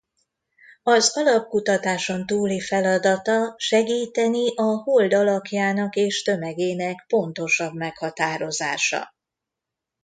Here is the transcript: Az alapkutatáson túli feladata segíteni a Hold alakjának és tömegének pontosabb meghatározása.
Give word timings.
Az 0.83 1.17
alapkutatáson 1.17 2.25
túli 2.25 2.59
feladata 2.59 3.53
segíteni 3.57 4.55
a 4.55 4.63
Hold 4.83 5.13
alakjának 5.13 5.95
és 5.95 6.21
tömegének 6.23 7.05
pontosabb 7.07 7.73
meghatározása. 7.73 9.15